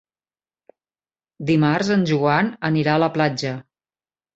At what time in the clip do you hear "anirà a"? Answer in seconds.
2.75-3.07